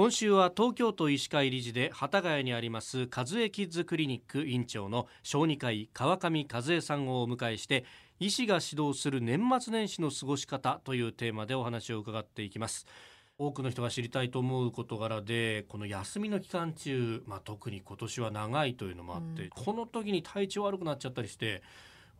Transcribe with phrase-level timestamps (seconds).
[0.00, 7.84] 今週は東京都医師会理事で幡ヶ谷にあります和江キッズクリニック院長の小児科医川上和江さんをお迎えして
[8.18, 12.86] 医師が指導する年末年始の過ごし方というテーマでお話を伺っていきます
[13.36, 21.62] 多くの人が知りたいと思う事柄でこの休みの期間中、まあ、特に今年は長いというのもあって、うん、この時に体調悪くなっちゃったりして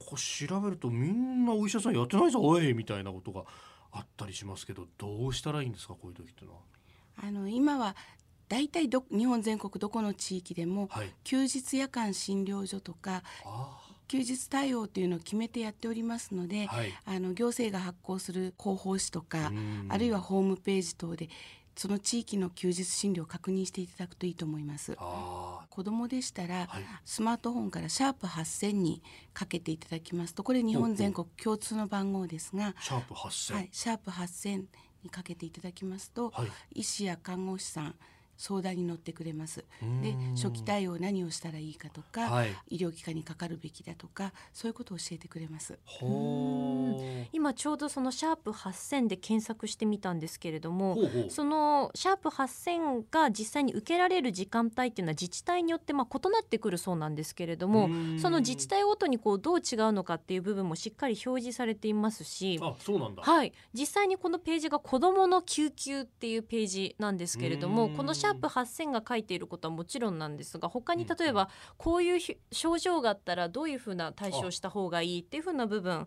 [0.00, 3.44] こう調べるとみんなお医者さんやってないぞおいみたいなことが
[3.92, 6.77] あったりしますけどどうしたらいいんですかこういう時ってのは。
[7.22, 7.96] あの今は
[8.48, 13.22] 大体ど日本全国どこの地域でも、はい、休日夜間診療所とか
[14.08, 19.52] 休日対応というのを決めてやっておりますので、はい、あの行政が発行する広報誌とか
[19.88, 21.28] あるいはホームページ等で
[21.76, 24.96] その地域の休日診療を確認していただくといいと思います。
[25.70, 29.00] 子供でしたら、はい、スマートフォンからシャープ8000に
[29.32, 34.64] かけていただきますとこれ日本全国共通の番号ですがシャープ8000、はい、シャープ8000
[35.02, 37.94] にかけていただきますと、はい、医師や看護師さん
[38.38, 39.64] 相談に乗ってくれます。
[40.02, 45.78] で初期対応何をしたらいいかとか、はい、医療機関にかかるべきだとかそういうことを教えてくれます。
[47.32, 50.96] 今ちょうどそのシャープ8000で検索してみたんですけれども
[51.28, 76.06] そのシャープ8000が実際に受けられる時間帯っていうのは自治体によってまあ異なってくるそうなんですけれどもその自治体ごとにこうどう違うのかっていう部分もしっかり表示されていますしあそうなんだ、はい、実際にこのページが子どもの救急っていうページなんですけれどもこのシャープ8000が書いていることはもちろんなんですが他に例えばこういう症状があったらどういうふうな対処をした方がいいっていうふうな部分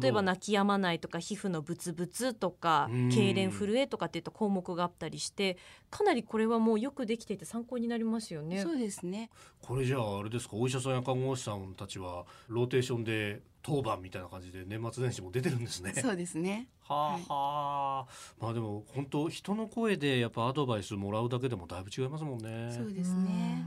[0.00, 5.56] 例えば泣き止まないとか皮膚のブツブツとか痙攣震えとかっていった項目があったりして
[5.90, 8.60] かなりこれはもうよくできていて参考になりますよね。
[8.62, 9.30] そうですね。
[9.60, 10.56] これじゃああれですか？
[10.56, 15.92] お医者さんや看護師さんたちはローテーションで当番みたいな感じで年末年始も出てるんですね。
[15.94, 16.68] そうですね。
[16.80, 18.06] はあ、はあ、
[18.40, 22.72] まあでも本当人の声でやっぱアドバイスもらうだけでもだいぶ違いますもんね。
[22.76, 23.64] そうですね。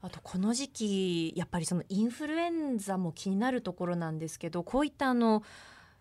[0.00, 5.42] あとこの時期やっぱりそのインフルエンザも気になるところなんですけどこういったあの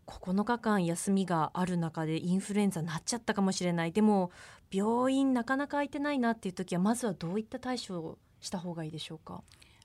[0.05, 4.31] 9日間休みがある中でインフルエンザになっちゃったかもしれないでも
[4.71, 9.41] 病院なかなか空いてないなっていう時はまずはどういった対処をした方がいいでしょうか？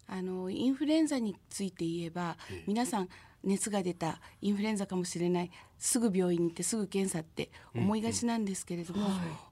[0.07, 2.37] あのインフルエンザについて言えば
[2.67, 3.09] 皆さん
[3.45, 9.52] 熱が出たインフルエンザかもしれないすぐ病院に行ってすぐ検査って思いがちなんですけれども、うんうんはい、多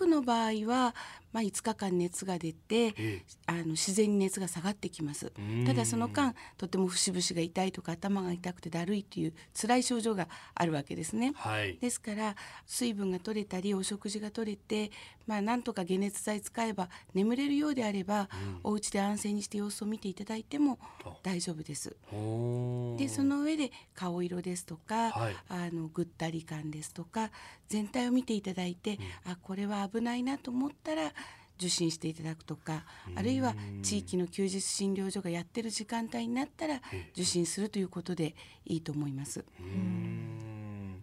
[0.00, 0.94] くの場合は
[1.32, 2.94] まあ、5日間熱が出て、
[3.46, 5.32] あの自然に熱が下がってきます。
[5.66, 12.34] ただその間とても節々が痛いとか頭が痛くてだるいという辛い症状があるわけですね、はい、ですから
[12.66, 14.90] 水分が取れたりお食事が取れて、
[15.26, 20.78] まあ、なんとか解熱剤使えば眠れるようであれば、うん、お家で安静にして様子を見ていただいても
[21.22, 21.96] 大丈夫です。
[22.96, 27.30] でその上で顔色ですとか、はい、あのぐったり感ですとか
[27.68, 31.12] 全体を見ていただいて、うん、あこれは危ないなと思ったら
[31.58, 32.84] 受診していただくとか
[33.14, 36.80] あるいは地域の休日診療所がやってる時間帯になったら
[37.12, 38.34] 受診するということで
[38.64, 39.44] いいと思います。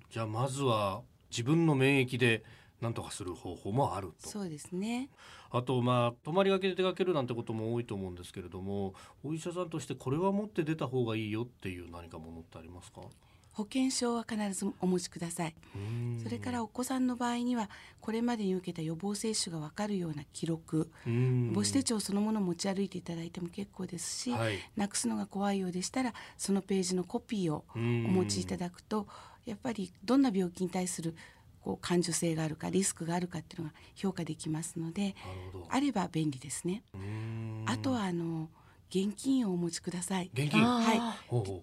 [0.10, 2.44] じゃあまずは自分の免疫で
[2.82, 4.30] 何とかする方法もあると。
[4.30, 5.10] そうですね。
[5.52, 13.02] あとまあ泊まりがけで出かけるなんてことも多いと思うんですけれどもお医者さんとしてこれは持って出た方がいいよっていう何かものってありますか？
[13.54, 15.56] 保険証は必ずお持ちください
[16.24, 17.70] それからお子さんの場合には
[18.00, 29.08] これまでに受けた予防接種が分かるような記録母子手帳そのものを持ち歩いていただいても結構ですし、はい、なくすのが怖いようでしたらそのページのコピーをお持ちいただくと
[29.46, 31.16] やっぱりどんな病気に対する
[31.62, 35.16] こう感受性があるかリスクがあるかっていうのが評価できますので
[35.70, 36.84] あれば便利ですね。
[37.66, 38.50] あとはあの
[38.90, 40.30] 現金をお持ちください。
[40.34, 40.62] 現金？
[40.62, 41.02] はい。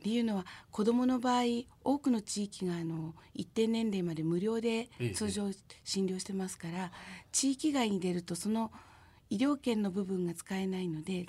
[0.02, 1.42] 理由のは子どもの場合
[1.82, 5.50] 多くの地域があの一定年齢まで無料で通常
[5.84, 6.92] 診療してますから、
[7.32, 8.70] 地域外に出るとその
[9.30, 11.26] 医療券の部分が使えないので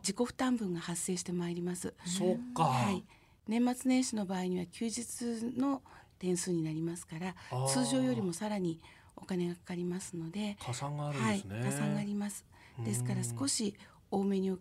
[0.00, 1.94] 自己負担分が発生してまいります。
[2.04, 2.64] そうか。
[2.64, 3.04] はい。
[3.46, 5.80] 年末年始の場合には休日の
[6.18, 7.34] 点数になりますから
[7.66, 8.78] 通常よりもさらに
[9.16, 12.44] お金がかかりますので加算があるんですね、はい、加算があります
[12.84, 13.74] ですから少し
[14.10, 14.54] 多めに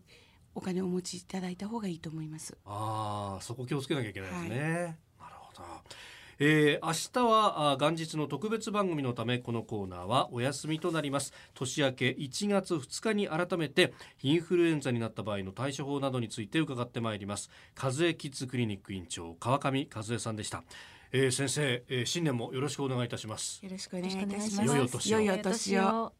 [0.58, 2.58] お金をお持ちいただいた方がいいと思います。
[2.66, 4.96] ああそこ気をつけなきゃいけないですね、はい、なる
[5.40, 5.64] ほど。
[6.40, 6.94] えー、明
[7.26, 11.32] 日は元日の特別番組のためこのコーナーはお休みとなります。
[11.54, 13.94] 年明け1月2日に改めて
[14.24, 17.52] インフルエンザになった場合の対処法などについて伺ってまいります。
[17.80, 20.64] 和江キッズクリニック院長川上和江さんでした。
[21.12, 23.64] えー、先生、えー、新年もよろしくお願いいたします。
[23.64, 24.66] よろしくお願いいたします。
[24.66, 25.22] 良いお年を。
[25.22, 26.14] 良いお年を